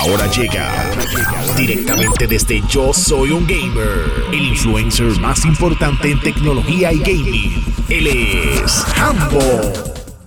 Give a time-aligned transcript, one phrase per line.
[0.00, 0.90] Ahora llega
[1.58, 7.64] directamente desde Yo Soy un Gamer, el influencer más importante en tecnología y gaming.
[7.90, 9.38] Él es Hambo.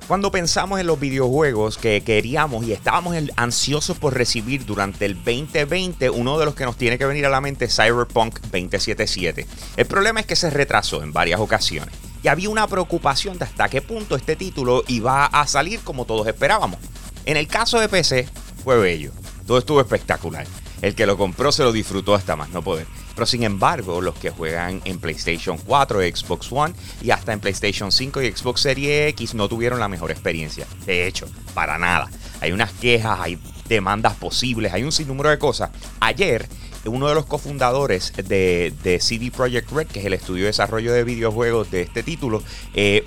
[0.07, 6.12] Cuando pensamos en los videojuegos que queríamos y estábamos ansiosos por recibir durante el 2020,
[6.12, 9.47] uno de los que nos tiene que venir a la mente es Cyberpunk 2077.
[9.76, 13.69] El problema es que se retrasó en varias ocasiones y había una preocupación de hasta
[13.69, 16.80] qué punto este título iba a salir como todos esperábamos.
[17.26, 18.27] En el caso de PC,
[18.63, 19.12] fue bello.
[19.45, 20.45] Todo estuvo espectacular.
[20.81, 22.88] El que lo compró se lo disfrutó hasta más no poder.
[23.16, 27.91] Pero sin embargo, los que juegan en PlayStation 4, Xbox One y hasta en PlayStation
[27.91, 30.68] 5 y Xbox Series X no tuvieron la mejor experiencia.
[30.85, 32.09] De hecho, para nada.
[32.41, 35.70] Hay unas quejas, hay demandas posibles, hay un sinnúmero de cosas.
[35.99, 36.48] Ayer,
[36.85, 41.04] uno de los cofundadores de, CD Projekt Red, que es el estudio de desarrollo de
[41.04, 43.05] videojuegos de este título, eh,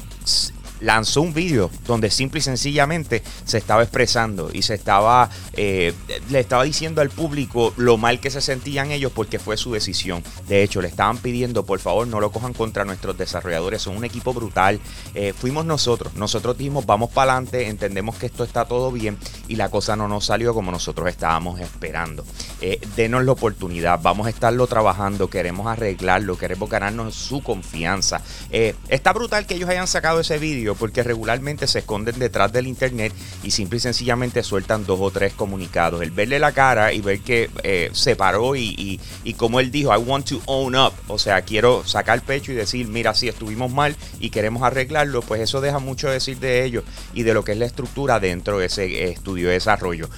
[0.80, 5.94] lanzó un vídeo donde simple y sencillamente se estaba expresando y se estaba eh,
[6.30, 10.22] le estaba diciendo al público lo mal que se sentían ellos porque fue su decisión.
[10.48, 14.04] De hecho, le estaban pidiendo por favor no lo cojan contra nuestros desarrolladores, son un
[14.04, 14.80] equipo brutal.
[15.14, 19.56] Eh, fuimos nosotros, nosotros dijimos vamos para adelante, entendemos que esto está todo bien y
[19.56, 22.24] la cosa no nos salió como nosotros estábamos esperando.
[22.60, 28.20] Eh, denos la oportunidad, vamos a estarlo trabajando, queremos arreglarlo, queremos ganarnos su confianza.
[28.50, 33.12] está brutal que ellos hayan sacado ese vídeo porque regularmente se esconden detrás del internet
[33.42, 36.02] y simple y sencillamente sueltan dos o tres comunicados.
[36.02, 39.00] El verle la cara y ver que eh, se paró y,
[39.36, 42.88] como él dijo, I want to own up, o sea, quiero sacar pecho y decir,
[42.88, 47.22] mira, si estuvimos mal y queremos arreglarlo, pues eso deja mucho decir de ellos y
[47.22, 50.08] de lo que es la estructura dentro de ese estudio de desarrollo.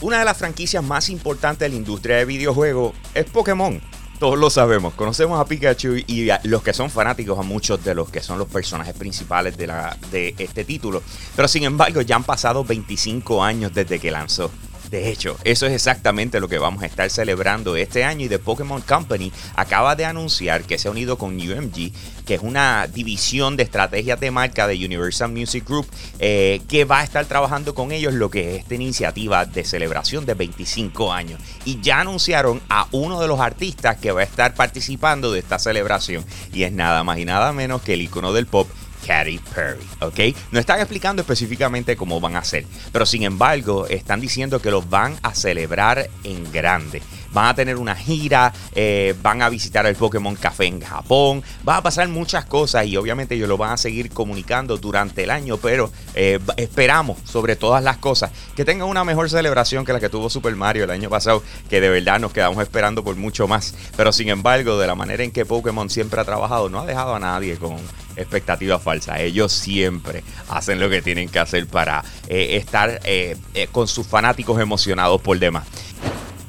[0.00, 3.80] Una de las franquicias más importantes de la industria de videojuegos es Pokémon
[4.18, 4.94] todos lo sabemos.
[4.94, 8.48] Conocemos a Pikachu y los que son fanáticos a muchos de los que son los
[8.48, 11.02] personajes principales de, la, de este título.
[11.34, 14.50] Pero sin embargo, ya han pasado 25 años desde que lanzó.
[14.94, 18.38] De hecho, eso es exactamente lo que vamos a estar celebrando este año y The
[18.38, 21.90] Pokémon Company acaba de anunciar que se ha unido con UMG,
[22.24, 25.88] que es una división de estrategia de marca de Universal Music Group,
[26.20, 30.26] eh, que va a estar trabajando con ellos lo que es esta iniciativa de celebración
[30.26, 31.40] de 25 años.
[31.64, 35.58] Y ya anunciaron a uno de los artistas que va a estar participando de esta
[35.58, 38.68] celebración y es nada más y nada menos que el icono del pop
[39.06, 40.36] Katy Perry, ¿ok?
[40.50, 44.88] No están explicando específicamente cómo van a hacer, pero sin embargo están diciendo que los
[44.88, 47.02] van a celebrar en grande
[47.34, 51.78] van a tener una gira, eh, van a visitar el Pokémon Café en Japón, van
[51.78, 55.58] a pasar muchas cosas y obviamente ellos lo van a seguir comunicando durante el año,
[55.58, 60.08] pero eh, esperamos sobre todas las cosas que tengan una mejor celebración que la que
[60.08, 63.74] tuvo Super Mario el año pasado, que de verdad nos quedamos esperando por mucho más,
[63.96, 67.16] pero sin embargo de la manera en que Pokémon siempre ha trabajado, no ha dejado
[67.16, 67.76] a nadie con
[68.16, 69.20] expectativas falsas.
[69.20, 73.00] Ellos siempre hacen lo que tienen que hacer para eh, estar
[73.72, 75.64] con sus fanáticos emocionados por demás.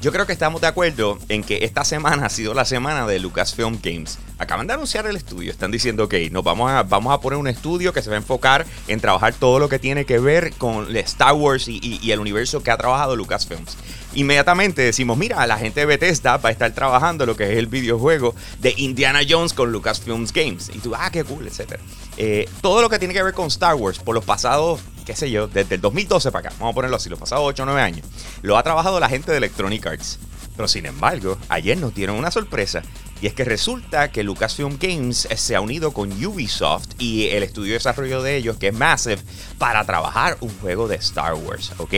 [0.01, 3.17] Yo creo que estamos de acuerdo en que esta semana ha sido la semana de
[3.17, 4.19] Lucasfilm Games.
[4.38, 7.47] Acaban de anunciar el estudio, están diciendo, ok, nos vamos a, vamos a poner un
[7.47, 10.95] estudio que se va a enfocar en trabajar todo lo que tiene que ver con
[10.97, 13.78] Star Wars y, el universo que ha trabajado Lucasfilms.
[14.13, 17.67] Inmediatamente decimos, mira, la gente de Bethesda va a estar trabajando lo que es el
[17.67, 20.72] videojuego de Indiana Jones con Lucasfilms Games.
[20.73, 21.79] Y tú, ah, qué cool, etc.
[22.17, 25.32] Eh, todo lo que tiene que ver con Star Wars por los pasados qué sé
[25.32, 27.82] yo, desde el 2012 para acá, vamos a ponerlo así, los pasados 8 o 9
[27.82, 28.06] años,
[28.42, 30.20] lo ha trabajado la gente de Electronic Arts.
[30.56, 32.82] Pero sin embargo, ayer nos dieron una sorpresa
[33.22, 37.72] y es que resulta que Lucasfilm Games se ha unido con Ubisoft y el estudio
[37.72, 39.22] de desarrollo de ellos, que es Massive,
[39.58, 41.94] para trabajar un juego de Star Wars, ¿ok?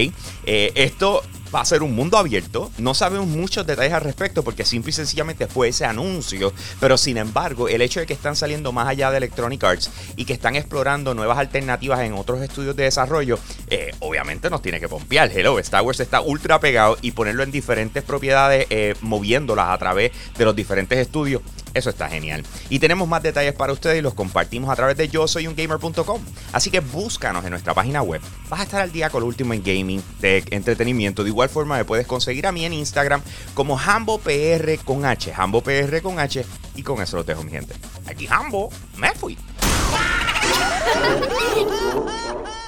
[0.45, 1.23] Eh, esto
[1.53, 2.71] va a ser un mundo abierto.
[2.77, 6.53] No sabemos muchos detalles al respecto porque simple y sencillamente fue ese anuncio.
[6.79, 10.25] Pero sin embargo, el hecho de que están saliendo más allá de Electronic Arts y
[10.25, 13.39] que están explorando nuevas alternativas en otros estudios de desarrollo,
[13.69, 15.31] eh, obviamente nos tiene que pompear.
[15.33, 20.11] Hello, Star Wars está ultra pegado y ponerlo en diferentes propiedades, eh, moviéndolas a través
[20.37, 21.41] de los diferentes estudios
[21.77, 22.43] eso está genial.
[22.69, 25.55] Y tenemos más detalles para ustedes y los compartimos a través de yo soy un
[25.55, 26.21] gamer.com.
[26.51, 28.21] Así que búscanos en nuestra página web.
[28.49, 31.23] Vas a estar al día con lo último en gaming, tech, entretenimiento.
[31.23, 33.21] De igual forma me puedes conseguir a mí en Instagram
[33.53, 35.33] como HamboPR con H.
[35.35, 36.45] HamboPR con H.
[36.75, 37.75] Y con eso lo dejo, mi gente.
[38.07, 39.37] Aquí Hambo, me fui.